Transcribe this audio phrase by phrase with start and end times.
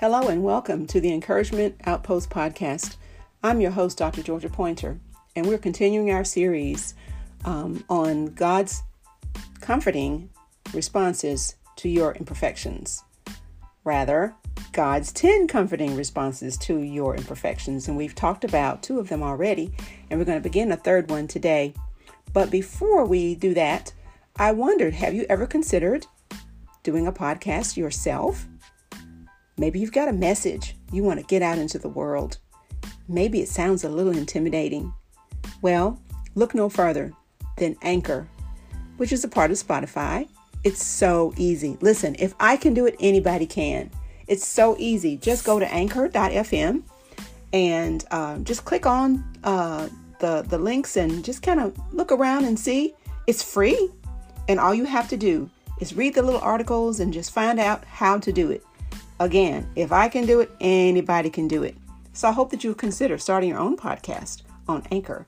[0.00, 2.96] Hello and welcome to the Encouragement Outpost podcast.
[3.42, 4.22] I'm your host, Dr.
[4.22, 4.98] Georgia Pointer,
[5.36, 6.94] and we're continuing our series
[7.44, 8.82] um, on God's
[9.60, 10.30] comforting
[10.72, 13.04] responses to your imperfections.
[13.84, 14.34] Rather,
[14.72, 17.86] God's 10 comforting responses to your imperfections.
[17.86, 19.70] And we've talked about two of them already,
[20.08, 21.74] and we're going to begin a third one today.
[22.32, 23.92] But before we do that,
[24.36, 26.06] I wondered have you ever considered
[26.82, 28.46] doing a podcast yourself?
[29.60, 32.38] Maybe you've got a message you want to get out into the world.
[33.08, 34.94] Maybe it sounds a little intimidating.
[35.60, 36.00] Well,
[36.34, 37.12] look no further
[37.58, 38.26] than Anchor,
[38.96, 40.30] which is a part of Spotify.
[40.64, 41.76] It's so easy.
[41.82, 43.90] Listen, if I can do it, anybody can.
[44.26, 45.18] It's so easy.
[45.18, 46.82] Just go to anchor.fm
[47.52, 49.90] and uh, just click on uh,
[50.20, 52.94] the, the links and just kind of look around and see.
[53.26, 53.90] It's free.
[54.48, 57.84] And all you have to do is read the little articles and just find out
[57.84, 58.64] how to do it.
[59.20, 61.76] Again, if I can do it, anybody can do it.
[62.14, 65.26] So I hope that you consider starting your own podcast on Anchor.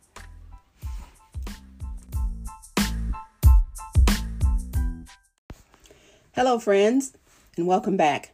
[6.33, 7.13] Hello, friends,
[7.59, 8.33] and welcome back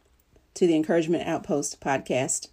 [0.55, 2.51] to the Encouragement Outpost podcast.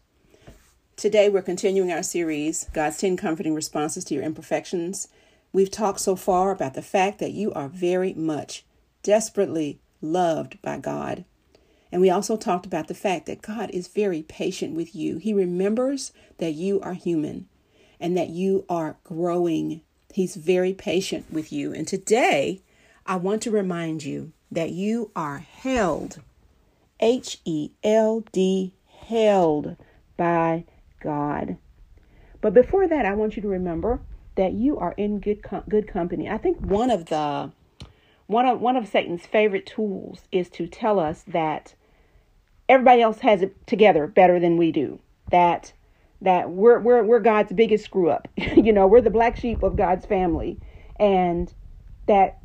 [0.95, 5.09] Today, we're continuing our series, God's 10 Comforting Responses to Your Imperfections.
[5.53, 8.66] We've talked so far about the fact that you are very much,
[9.03, 11.23] desperately loved by God.
[11.91, 15.17] And we also talked about the fact that God is very patient with you.
[15.17, 17.47] He remembers that you are human
[18.00, 19.81] and that you are growing.
[20.13, 21.73] He's very patient with you.
[21.73, 22.61] And today,
[23.06, 26.22] I want to remind you that you are held,
[27.00, 29.78] H E L D, held
[30.17, 30.66] by
[31.02, 31.58] God.
[32.41, 34.02] But before that, I want you to remember
[34.36, 36.30] that you are in good com- good company.
[36.30, 37.52] I think one of the
[38.28, 41.76] one of one of Satan's favorite tools is to tell us that
[42.68, 45.00] everybody else has it together better than we do.
[45.30, 45.74] That
[46.22, 48.28] that we're we're we're God's biggest screw up.
[48.38, 50.59] you know, we're the black sheep of God's family
[51.00, 51.53] and
[52.08, 52.40] that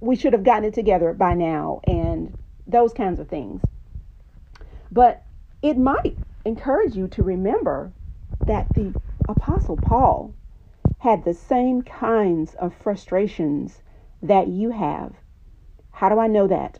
[0.00, 2.34] we should have gotten it together by now and
[2.66, 3.62] those kinds of things.
[4.90, 5.24] But
[5.62, 7.92] it might encourage you to remember
[8.46, 8.94] that the
[9.28, 10.34] apostle Paul
[10.98, 13.82] had the same kinds of frustrations
[14.22, 15.14] that you have.
[15.92, 16.78] How do I know that?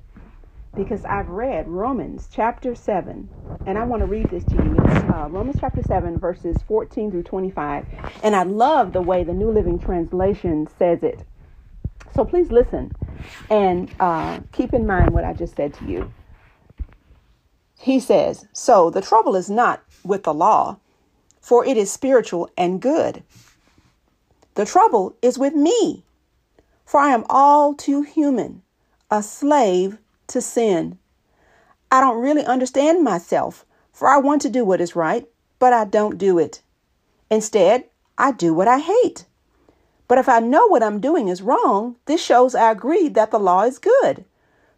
[0.79, 3.29] because I've read Romans chapter 7,
[3.67, 4.77] and I want to read this to you.
[4.79, 7.85] It's uh, Romans chapter 7, verses 14 through 25.
[8.23, 11.25] And I love the way the New Living Translation says it.
[12.15, 12.93] So please listen
[13.51, 16.13] and uh, keep in mind what I just said to you.
[17.81, 20.79] He says, So the trouble is not with the law,
[21.41, 23.25] for it is spiritual and good.
[24.55, 26.05] The trouble is with me,
[26.89, 28.63] for I am all too human,
[29.11, 30.97] a slave to sin.
[31.93, 35.29] I don't really understand myself, for I want to do what is right,
[35.59, 36.63] but I don't do it.
[37.31, 37.85] Instead,
[38.17, 39.27] I do what I hate.
[40.09, 43.39] But if I know what I'm doing is wrong, this shows I agree that the
[43.39, 44.25] law is good.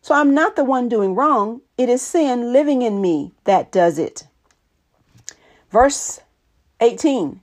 [0.02, 4.00] So I'm not the one doing wrong, it is sin living in me that does
[4.00, 4.24] it.
[5.70, 6.22] Verse
[6.80, 7.40] 18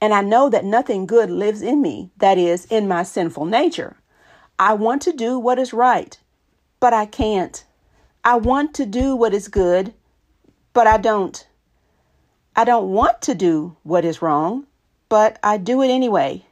[0.00, 3.96] And I know that nothing good lives in me, that is, in my sinful nature.
[4.58, 6.16] I want to do what is right,
[6.78, 7.64] but I can't.
[8.22, 9.94] I want to do what is good,
[10.72, 11.46] but I don't.
[12.54, 14.66] I don't want to do what is wrong,
[15.08, 16.46] but I do it anyway.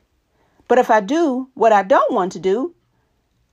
[0.66, 2.74] But if I do what I don't want to do,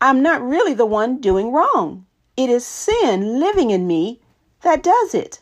[0.02, 2.08] I'm not really the one doing wrong.
[2.36, 4.20] It is sin living in me
[4.62, 5.42] that does it.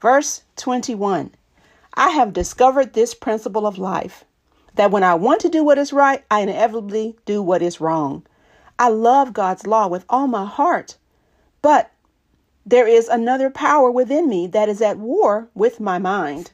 [0.00, 1.30] Verse 21
[1.94, 4.24] I have discovered this principle of life
[4.74, 8.24] that when I want to do what is right, I inevitably do what is wrong.
[8.78, 10.96] I love God's law with all my heart,
[11.62, 11.92] but
[12.66, 16.50] there is another power within me that is at war with my mind.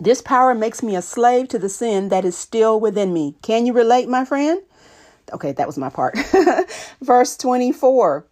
[0.00, 3.36] This power makes me a slave to the sin that is still within me.
[3.42, 4.62] Can you relate, my friend?
[5.32, 6.18] Okay, that was my part.
[7.02, 8.24] Verse 24.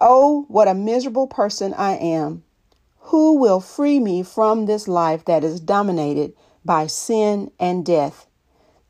[0.00, 2.44] Oh, what a miserable person I am.
[3.06, 6.34] Who will free me from this life that is dominated
[6.64, 8.26] by sin and death?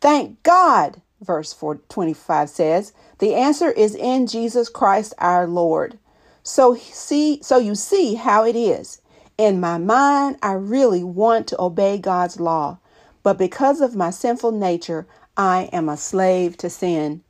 [0.01, 1.55] Thank God verse
[1.89, 5.99] 25 says, the answer is in Jesus Christ our Lord.
[6.43, 9.01] So see so you see how it is.
[9.39, 12.79] In my mind, I really want to obey God's law,
[13.23, 17.23] but because of my sinful nature, I am a slave to sin.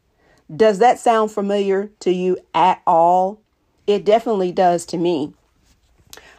[0.54, 3.40] Does that sound familiar to you at all?
[3.86, 5.34] It definitely does to me.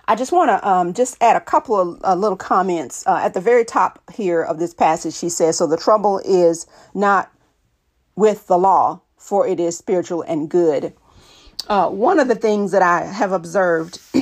[0.06, 3.34] I just want to um, just add a couple of uh, little comments uh, at
[3.34, 5.14] the very top here of this passage.
[5.16, 7.32] She says, So the trouble is not
[8.16, 10.94] with the law, for it is spiritual and good.
[11.70, 14.00] uh, one of the things that I have observed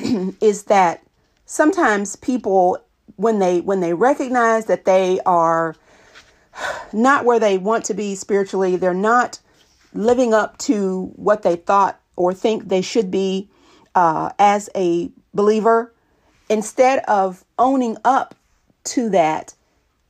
[0.42, 1.04] is that
[1.46, 2.78] sometimes people,
[3.16, 5.76] when they when they recognize that they are
[6.94, 9.40] not where they want to be spiritually, they're not
[9.94, 13.50] living up to what they thought or think they should be
[13.96, 15.94] uh, as a believer.
[16.50, 18.36] Instead of owning up
[18.84, 19.54] to that,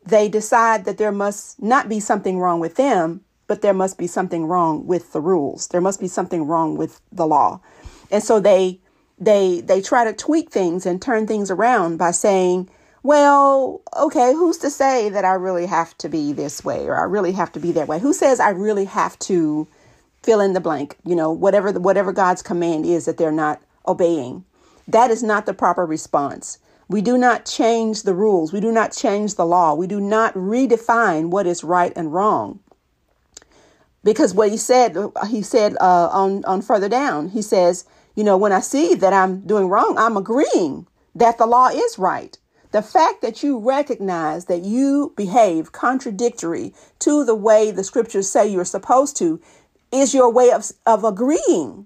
[0.06, 4.08] they decide that there must not be something wrong with them, but there must be
[4.08, 5.68] something wrong with the rules.
[5.68, 7.60] There must be something wrong with the law.
[8.10, 8.80] And so they
[9.20, 12.70] they they try to tweak things and turn things around by saying,
[13.04, 17.04] well, okay, who's to say that I really have to be this way or I
[17.04, 18.00] really have to be that way?
[18.00, 19.68] Who says I really have to
[20.24, 24.46] fill in the blank, you know, whatever whatever God's command is that they're not obeying.
[24.88, 26.60] That is not the proper response.
[26.88, 28.52] We do not change the rules.
[28.52, 29.74] We do not change the law.
[29.74, 32.60] We do not redefine what is right and wrong
[34.04, 34.96] because what he said
[35.28, 37.86] he said uh, on on further down he says
[38.16, 42.00] you know when i see that i'm doing wrong i'm agreeing that the law is
[42.00, 42.38] right
[42.72, 48.48] the fact that you recognize that you behave contradictory to the way the scriptures say
[48.48, 49.42] you're supposed to
[49.92, 51.86] is your way of, of agreeing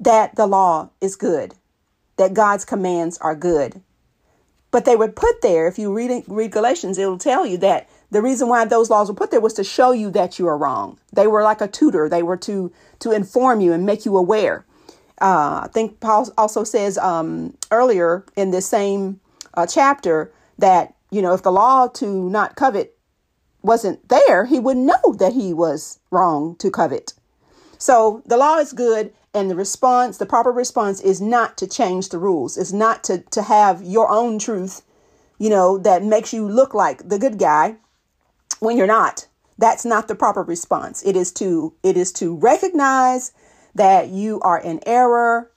[0.00, 1.54] that the law is good
[2.16, 3.80] that god's commands are good
[4.70, 8.22] but they were put there if you read, read galatians it'll tell you that the
[8.22, 10.98] reason why those laws were put there was to show you that you are wrong.
[11.12, 12.08] They were like a tutor.
[12.08, 14.64] They were to to inform you and make you aware.
[15.20, 19.20] Uh, I think Paul also says um, earlier in this same
[19.54, 22.96] uh, chapter that you know if the law to not covet
[23.62, 27.12] wasn't there, he would know that he was wrong to covet.
[27.80, 32.10] So the law is good, and the response, the proper response, is not to change
[32.10, 32.58] the rules.
[32.58, 34.82] it's not to to have your own truth,
[35.38, 37.76] you know, that makes you look like the good guy
[38.60, 39.26] when you're not.
[39.56, 41.02] That's not the proper response.
[41.04, 43.32] It is to it is to recognize
[43.74, 45.50] that you are in error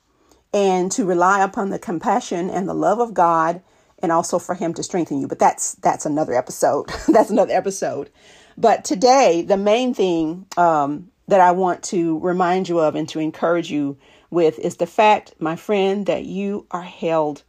[0.54, 3.62] and to rely upon the compassion and the love of God
[4.02, 5.28] and also for him to strengthen you.
[5.28, 6.88] But that's that's another episode.
[7.10, 8.10] that's another episode.
[8.58, 13.20] But today, the main thing um, that I want to remind you of and to
[13.20, 13.98] encourage you
[14.30, 17.44] with is the fact, my friend, that you are held.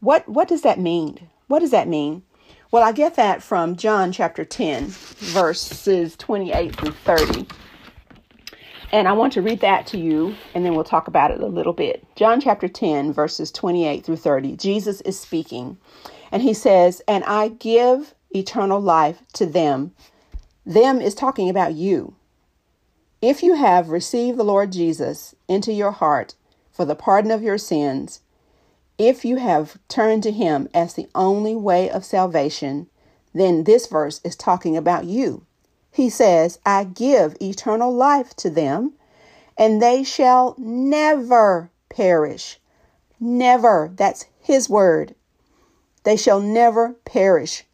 [0.00, 1.28] What what does that mean?
[1.48, 2.22] What does that mean?
[2.70, 7.46] Well, I get that from John chapter 10, verses 28 through 30.
[8.92, 11.46] And I want to read that to you, and then we'll talk about it a
[11.46, 12.04] little bit.
[12.16, 14.56] John chapter 10, verses 28 through 30.
[14.56, 15.78] Jesus is speaking,
[16.30, 19.92] and he says, And I give eternal life to them.
[20.64, 22.14] Them is talking about you.
[23.22, 26.34] If you have received the Lord Jesus into your heart
[26.72, 28.20] for the pardon of your sins,
[28.96, 32.88] if you have turned to Him as the only way of salvation,
[33.34, 35.44] then this verse is talking about you.
[35.92, 38.94] He says, I give eternal life to them,
[39.58, 42.58] and they shall never perish.
[43.18, 43.92] Never.
[43.96, 45.14] That's His word.
[46.04, 47.64] They shall never perish,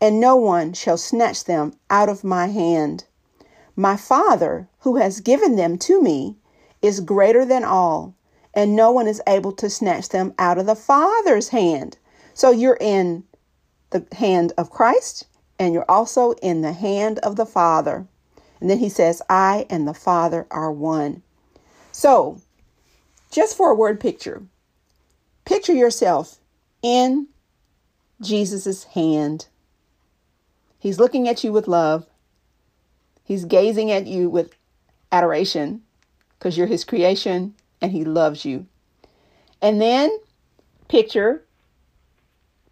[0.00, 3.04] and no one shall snatch them out of my hand.
[3.76, 6.36] My Father, who has given them to me,
[6.82, 8.14] is greater than all
[8.54, 11.98] and no one is able to snatch them out of the Father's hand.
[12.34, 13.24] So you're in
[13.90, 15.26] the hand of Christ
[15.58, 18.06] and you're also in the hand of the Father.
[18.60, 21.22] And then he says, I and the Father are one.
[21.92, 22.40] So,
[23.30, 24.42] just for a word picture,
[25.44, 26.38] picture yourself
[26.82, 27.28] in
[28.20, 29.46] Jesus' hand.
[30.78, 32.06] He's looking at you with love.
[33.30, 34.56] He's gazing at you with
[35.12, 35.82] adoration
[36.36, 38.66] because you're his creation and He loves you.
[39.62, 40.10] And then
[40.88, 41.44] picture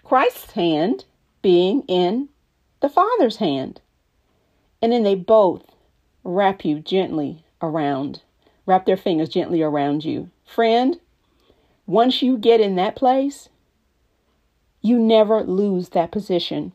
[0.03, 1.05] Christ's hand
[1.43, 2.31] being in
[2.81, 3.81] the Father's hand.
[4.83, 5.63] And then they both
[6.25, 8.23] wrap you gently around,
[8.67, 10.29] wrap their fingers gently around you.
[10.45, 10.99] Friend,
[11.87, 13.49] once you get in that place,
[14.83, 16.73] you never lose that position.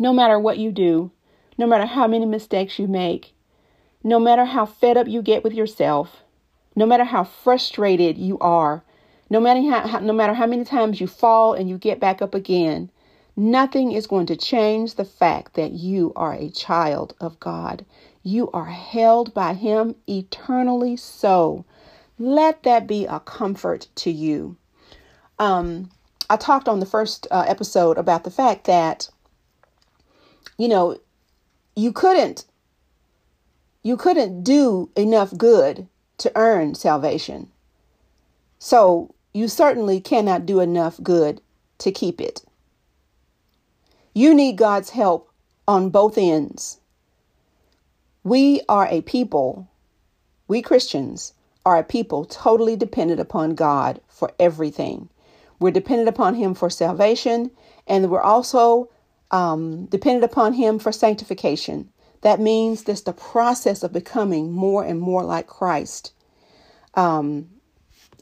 [0.00, 1.12] No matter what you do,
[1.62, 3.36] no matter how many mistakes you make,
[4.02, 6.24] no matter how fed up you get with yourself,
[6.74, 8.82] no matter how frustrated you are,
[9.30, 12.34] no matter how, no matter how many times you fall and you get back up
[12.34, 12.90] again,
[13.36, 17.84] nothing is going to change the fact that you are a child of God.
[18.24, 21.64] You are held by Him eternally so.
[22.18, 24.56] Let that be a comfort to you.
[25.38, 25.90] Um,
[26.28, 29.08] I talked on the first uh, episode about the fact that,
[30.58, 30.98] you know,
[31.74, 32.44] you couldn't
[33.82, 35.88] you couldn't do enough good
[36.18, 37.50] to earn salvation.
[38.58, 41.40] So you certainly cannot do enough good
[41.78, 42.44] to keep it.
[44.14, 45.30] You need God's help
[45.66, 46.78] on both ends.
[48.22, 49.66] We are a people,
[50.46, 51.32] we Christians
[51.66, 55.08] are a people totally dependent upon God for everything.
[55.58, 57.50] We're dependent upon Him for salvation,
[57.86, 58.90] and we're also
[59.32, 61.90] um, dependent upon Him for sanctification.
[62.20, 66.12] That means this the process of becoming more and more like Christ.
[66.94, 67.48] Um,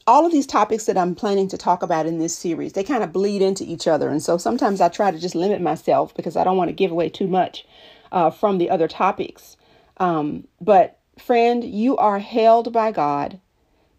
[0.07, 3.03] all of these topics that I'm planning to talk about in this series, they kind
[3.03, 4.09] of bleed into each other.
[4.09, 6.91] And so sometimes I try to just limit myself because I don't want to give
[6.91, 7.67] away too much
[8.11, 9.57] uh, from the other topics.
[9.97, 13.39] Um, but friend, you are held by God,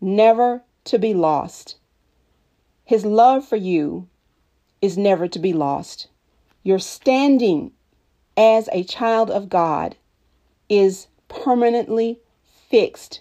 [0.00, 1.76] never to be lost.
[2.84, 4.08] His love for you
[4.80, 6.08] is never to be lost.
[6.62, 7.72] Your standing
[8.36, 9.96] as a child of God
[10.68, 12.20] is permanently
[12.70, 13.20] fixed.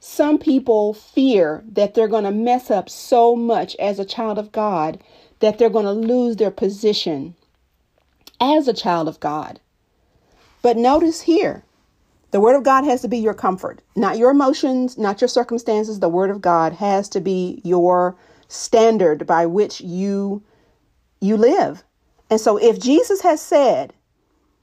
[0.00, 4.52] Some people fear that they're going to mess up so much as a child of
[4.52, 5.02] God
[5.40, 7.34] that they're going to lose their position
[8.40, 9.60] as a child of God.
[10.60, 11.64] But notice here,
[12.30, 16.00] the Word of God has to be your comfort, not your emotions, not your circumstances.
[16.00, 18.16] The Word of God has to be your
[18.48, 20.42] standard by which you
[21.20, 21.84] you live.
[22.34, 23.92] And so if Jesus has said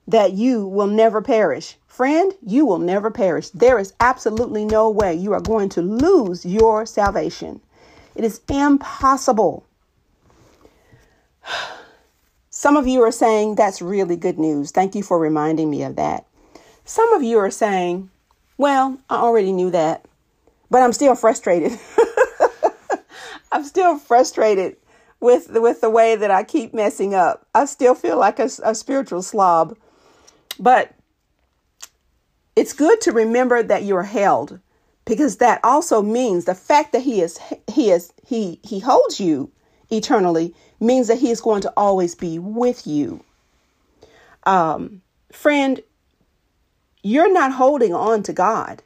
[0.05, 3.47] that you will never perish, friend, you will never perish.
[3.51, 7.61] There is absolutely no way you are going to lose your salvation.
[8.13, 9.65] It is impossible.
[12.49, 14.71] Some of you are saying that's really good news.
[14.71, 16.25] Thank you for reminding me of that.
[16.83, 18.09] Some of you are saying,
[18.57, 20.03] well, I already knew that,
[20.69, 21.79] but I'm still frustrated.
[23.53, 24.75] I'm still frustrated
[25.21, 27.47] with the, with the way that I keep messing up.
[27.55, 29.77] I still feel like a, a spiritual slob.
[30.59, 30.93] But
[32.55, 34.59] it's good to remember that you're held
[35.05, 39.51] because that also means the fact that he is he is he he holds you
[39.89, 43.23] eternally means that he is going to always be with you.
[44.45, 45.01] Um,
[45.31, 45.81] friend,
[47.03, 48.83] you're not holding on to God.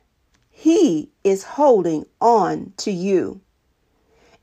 [0.52, 3.42] He is holding on to you.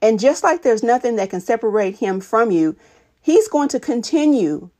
[0.02, 2.76] And just like there's nothing that can separate him from you,
[3.20, 4.70] he's going to continue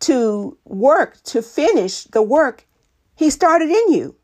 [0.00, 2.66] to work to finish the work
[3.16, 4.16] he started in you.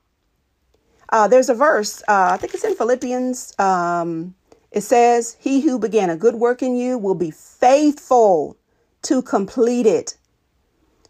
[1.09, 3.59] Uh, there's a verse, uh, I think it's in Philippians.
[3.59, 4.35] Um,
[4.71, 8.57] it says, He who began a good work in you will be faithful
[9.03, 10.17] to complete it.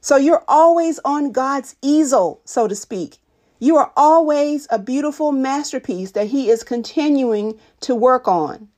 [0.00, 3.18] So you're always on God's easel, so to speak.
[3.60, 8.68] You are always a beautiful masterpiece that He is continuing to work on.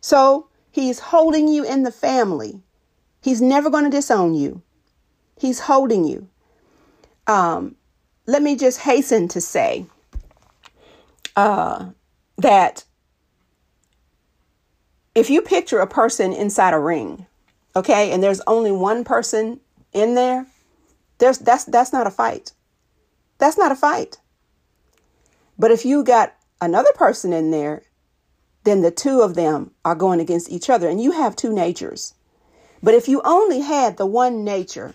[0.00, 2.60] So He's holding you in the family.
[3.22, 4.62] He's never going to disown you.
[5.38, 6.28] He's holding you.
[7.26, 7.76] Um,
[8.26, 9.86] let me just hasten to say
[11.36, 11.86] uh,
[12.38, 12.84] that
[15.14, 17.26] if you picture a person inside a ring,
[17.74, 19.60] okay, and there's only one person
[19.92, 20.46] in there,
[21.18, 22.52] there's that's that's not a fight.
[23.40, 24.18] That's not a fight.
[25.58, 27.82] But if you got another person in there,
[28.64, 32.14] then the two of them are going against each other and you have two natures.
[32.82, 34.94] But if you only had the one nature,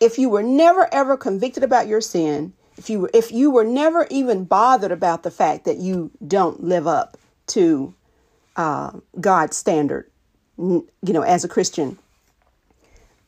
[0.00, 3.64] if you were never ever convicted about your sin, if you were, if you were
[3.64, 7.16] never even bothered about the fact that you don't live up
[7.48, 7.94] to
[8.56, 10.10] uh, God's standard,
[10.58, 11.98] you know, as a Christian,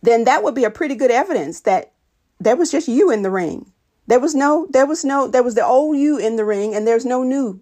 [0.02, 1.92] then that would be a pretty good evidence that
[2.40, 3.72] there was just you in the ring.
[4.08, 6.86] There was no, there was no, there was the old you in the ring, and
[6.86, 7.60] there's no new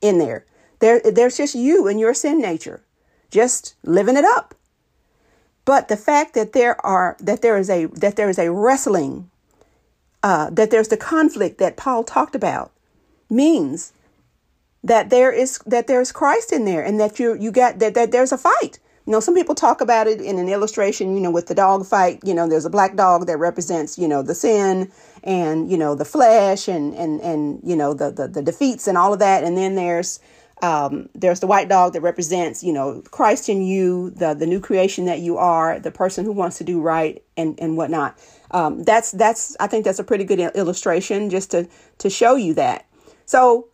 [0.00, 0.46] in there.
[0.78, 2.82] There, there's just you and your sin nature,
[3.30, 4.54] just living it up.
[5.66, 9.30] But the fact that there are that there is a that there is a wrestling,
[10.22, 12.72] uh, that there's the conflict that Paul talked about,
[13.28, 13.92] means
[14.82, 18.10] that there is that there's Christ in there, and that you you got that that
[18.10, 18.78] there's a fight.
[19.06, 21.84] You know, some people talk about it in an illustration, you know, with the dog
[21.84, 24.90] fight, you know, there's a black dog that represents, you know, the sin
[25.22, 28.96] and, you know, the flesh and, and, and, you know, the, the, the defeats and
[28.96, 29.44] all of that.
[29.44, 30.20] And then there's,
[30.62, 34.60] um, there's the white dog that represents, you know, Christ in you, the, the new
[34.60, 38.18] creation that you are, the person who wants to do right and, and whatnot.
[38.52, 41.68] Um, that's, that's, I think that's a pretty good illustration just to,
[41.98, 42.86] to show you that.
[43.26, 43.68] So,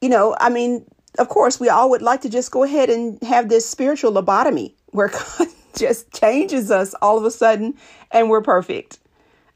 [0.00, 0.86] you know, I mean,
[1.18, 4.72] of course, we all would like to just go ahead and have this spiritual lobotomy
[4.86, 7.74] where God just changes us all of a sudden
[8.10, 8.98] and we're perfect.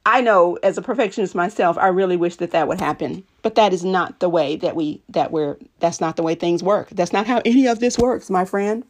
[0.06, 3.72] I know as a perfectionist myself, I really wish that that would happen, but that
[3.72, 6.90] is not the way that we that we're that's not the way things work.
[6.90, 8.84] That's not how any of this works, my friend.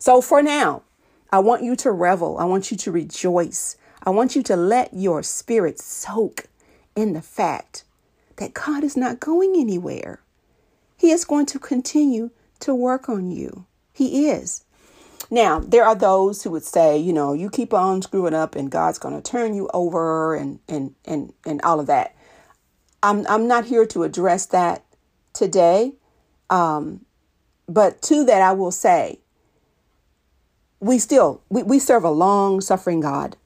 [0.00, 0.82] So for now,
[1.30, 2.38] I want you to revel.
[2.38, 3.76] I want you to rejoice.
[4.02, 6.46] I want you to let your spirit soak
[6.96, 7.84] in the fact
[8.36, 10.20] that God is not going anywhere.
[11.00, 12.30] He is going to continue
[12.60, 13.64] to work on you.
[13.94, 14.64] He is.
[15.30, 18.70] Now, there are those who would say, you know, you keep on screwing up and
[18.70, 22.14] God's going to turn you over and and and and all of that.
[23.02, 24.84] I'm I'm not here to address that.
[25.32, 25.94] today.
[26.50, 27.06] Um,
[27.68, 29.20] but to that, I will say,
[30.80, 33.38] we still we, we serve a long suffering God.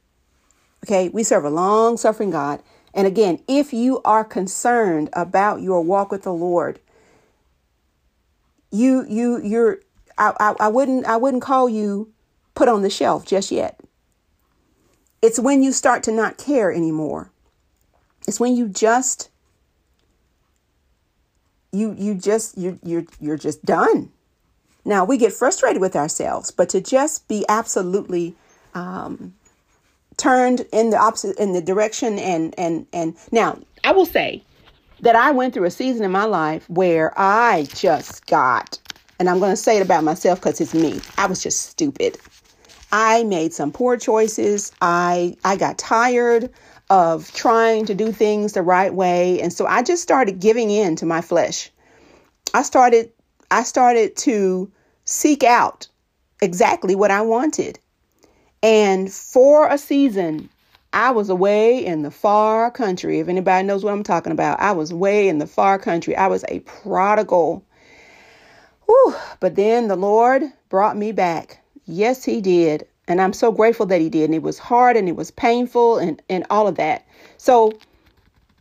[0.84, 2.62] Okay, we serve a long suffering God.
[2.94, 6.80] And again, if you are concerned about your walk with the Lord,
[8.74, 9.78] you you you're
[10.18, 12.12] I, I, I wouldn't I wouldn't call you
[12.54, 13.80] put on the shelf just yet.
[15.22, 17.30] It's when you start to not care anymore.
[18.26, 19.30] It's when you just
[21.72, 24.10] you you just you you're you're just done.
[24.84, 28.34] Now we get frustrated with ourselves, but to just be absolutely
[28.74, 29.34] um,
[30.16, 34.42] turned in the opposite in the direction and and and now I will say
[35.04, 38.78] that I went through a season in my life where I just got
[39.18, 41.00] and I'm going to say it about myself cuz it's me.
[41.18, 42.18] I was just stupid.
[42.90, 44.72] I made some poor choices.
[44.80, 46.50] I I got tired
[46.88, 50.96] of trying to do things the right way and so I just started giving in
[50.96, 51.70] to my flesh.
[52.54, 53.12] I started
[53.50, 54.72] I started to
[55.04, 55.86] seek out
[56.40, 57.78] exactly what I wanted.
[58.62, 60.48] And for a season,
[60.94, 63.18] I was away in the far country.
[63.18, 66.14] If anybody knows what I'm talking about, I was way in the far country.
[66.14, 67.64] I was a prodigal.
[68.86, 69.14] Whew.
[69.40, 71.58] But then the Lord brought me back.
[71.86, 72.86] Yes, He did.
[73.08, 74.26] And I'm so grateful that He did.
[74.26, 77.04] And it was hard and it was painful and, and all of that.
[77.38, 77.72] So,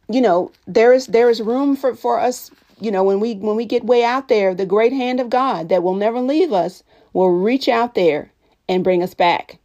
[0.10, 2.50] you know, there is there is room for, for us,
[2.82, 5.70] you know, when we when we get way out there, the great hand of God
[5.70, 8.32] that will never leave us will reach out there
[8.68, 9.60] and bring us back.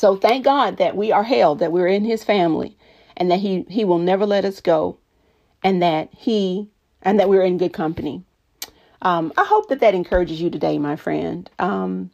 [0.00, 2.74] So thank God that we are held, that we're in his family,
[3.18, 4.96] and that he, he will never let us go,
[5.62, 6.70] and that he,
[7.02, 8.24] and that we're in good company.
[9.02, 11.50] Um, I hope that that encourages you today, my friend.
[11.58, 12.10] Um,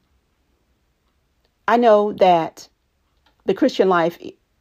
[1.69, 2.69] I know that
[3.45, 4.19] the Christian life,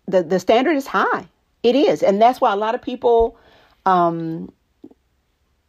[0.08, 1.28] the, the standard is high.
[1.64, 2.04] It is.
[2.04, 3.40] And that's why a lot of people
[3.88, 4.54] um,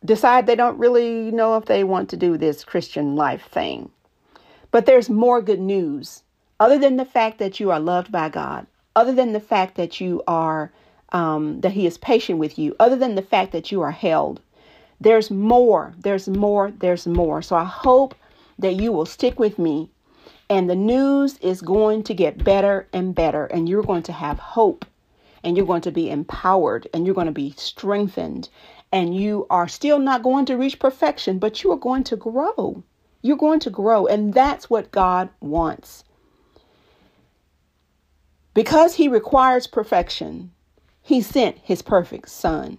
[0.05, 3.91] decide they don't really know if they want to do this Christian life thing.
[4.73, 6.23] But there's more good news
[6.59, 10.01] other than the fact that you are loved by God, other than the fact that
[10.01, 10.73] you are,
[11.13, 14.41] um, that He is patient with you, other than the fact that you are held,
[15.01, 17.43] there's more, there's more, there's more.
[17.43, 18.15] So I hope
[18.59, 19.91] that you will stick with me
[20.49, 24.39] and the news is going to get better and better, and you're going to have
[24.39, 24.85] hope,
[25.43, 28.49] and you're going to be empowered, and you're going to be strengthened,
[28.93, 32.83] and you are still not going to reach perfection, but you are going to grow.
[33.23, 36.05] You're going to grow, and that's what God wants.
[38.57, 40.51] Because he requires perfection,
[41.03, 42.79] he sent his perfect son.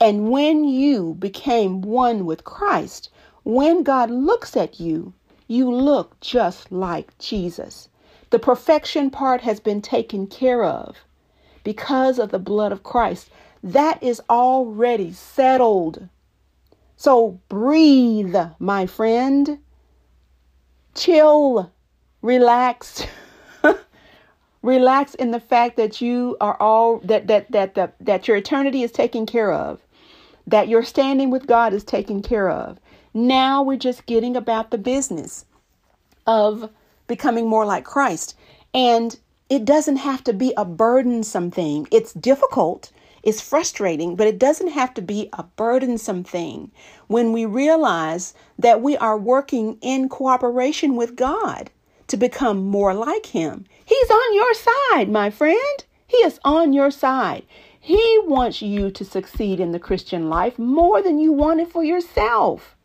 [0.00, 3.10] And when you became one with Christ,
[3.42, 5.12] when God looks at you,
[5.46, 7.90] you look just like Jesus.
[8.30, 10.96] The perfection part has been taken care of
[11.64, 13.28] because of the blood of Christ.
[13.62, 16.08] That is already settled.
[16.96, 19.58] So breathe, my friend.
[20.94, 21.70] Chill,
[22.22, 23.06] relax.
[24.62, 28.82] Relax in the fact that you are all that that that that, that your eternity
[28.82, 29.80] is taken care of.
[30.46, 32.78] That your standing with God is taken care of.
[33.14, 35.44] Now we're just getting about the business
[36.26, 36.70] of
[37.06, 38.36] becoming more like Christ.
[38.74, 39.18] And
[39.48, 41.88] it doesn't have to be a burdensome thing.
[41.90, 42.92] It's difficult,
[43.22, 46.70] it's frustrating, but it doesn't have to be a burdensome thing
[47.06, 51.70] when we realize that we are working in cooperation with God
[52.08, 53.64] to become more like Him.
[53.84, 55.84] He's on your side, my friend.
[56.06, 57.44] He is on your side.
[57.80, 61.84] He wants you to succeed in the Christian life more than you want it for
[61.84, 62.76] yourself.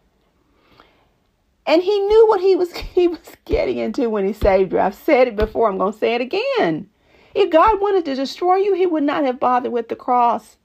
[1.66, 4.80] And he knew what he was he was getting into when he saved you.
[4.80, 6.90] I've said it before, I'm going to say it again.
[7.34, 10.58] If God wanted to destroy you, he would not have bothered with the cross.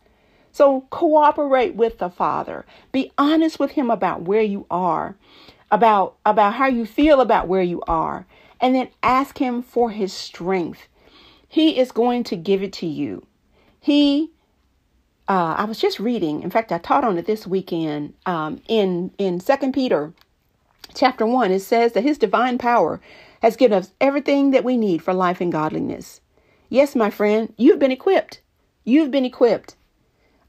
[0.53, 2.66] So cooperate with the Father.
[2.92, 5.16] Be honest with him about where you are,
[5.71, 8.27] about about how you feel about where you are,
[8.61, 10.88] and then ask Him for His strength.
[11.49, 13.27] He is going to give it to you.
[13.81, 14.31] He,
[15.29, 16.42] uh, I was just reading.
[16.42, 18.14] In fact, I taught on it this weekend.
[18.27, 20.12] Um, in in Second Peter,
[20.94, 23.01] chapter one, it says that His divine power
[23.40, 26.21] has given us everything that we need for life and godliness.
[26.68, 28.40] Yes, my friend, you've been equipped.
[28.85, 29.77] You've been equipped.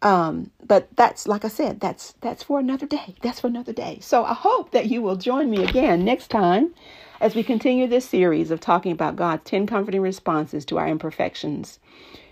[0.02, 3.15] Um, but that's like I said, that's that's for another day.
[3.22, 4.00] That's for another day.
[4.02, 6.74] So I hope that you will join me again next time
[7.21, 11.79] as we continue this series of talking about God's 10 comforting responses to our imperfections.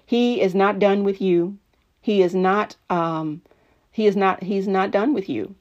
[0.05, 1.57] He is not done with you.
[2.01, 3.41] He is not um
[3.91, 5.55] he is not he's not done with you.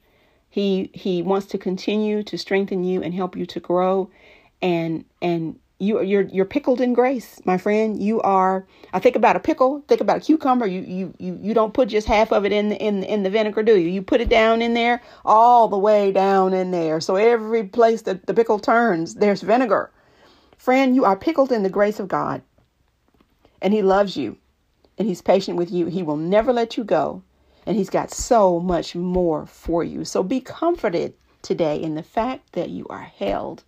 [0.49, 4.09] He he wants to continue to strengthen you and help you to grow
[4.61, 8.01] and and you you're you're pickled in grace, my friend.
[8.01, 8.65] You are.
[8.93, 9.83] I think about a pickle.
[9.87, 10.65] Think about a cucumber.
[10.65, 13.29] You you you you don't put just half of it in the, in in the
[13.29, 13.89] vinegar, do you?
[13.89, 16.99] You put it down in there, all the way down in there.
[16.99, 19.91] So every place that the pickle turns, there's vinegar.
[20.57, 22.41] Friend, you are pickled in the grace of God,
[23.61, 24.37] and He loves you,
[24.97, 25.85] and He's patient with you.
[25.85, 27.21] He will never let you go,
[27.67, 30.03] and He's got so much more for you.
[30.05, 31.13] So be comforted
[31.43, 33.63] today in the fact that you are held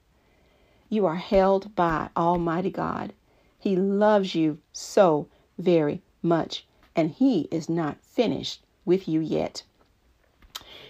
[0.89, 3.13] you are held by Almighty God.
[3.57, 9.63] He loves you so very much, and He is not finished with you yet.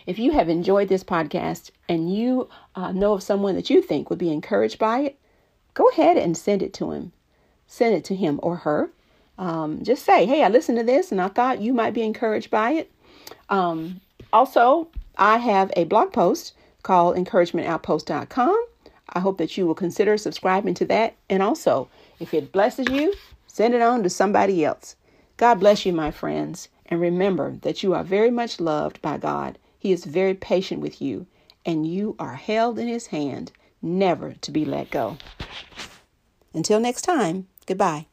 [0.05, 4.09] If you have enjoyed this podcast and you uh, know of someone that you think
[4.09, 5.19] would be encouraged by it,
[5.73, 7.11] go ahead and send it to him.
[7.67, 8.89] Send it to him or her.
[9.37, 12.49] Um, just say, hey, I listened to this and I thought you might be encouraged
[12.49, 12.91] by it.
[13.49, 14.01] Um,
[14.33, 18.65] also, I have a blog post called encouragementoutpost.com
[19.13, 21.15] I hope that you will consider subscribing to that.
[21.29, 23.13] And also, if it blesses you,
[23.47, 24.95] send it on to somebody else.
[25.37, 26.69] God bless you, my friends.
[26.85, 29.57] And remember that you are very much loved by God.
[29.77, 31.27] He is very patient with you,
[31.65, 35.17] and you are held in His hand, never to be let go.
[36.53, 38.08] Until next time, goodbye.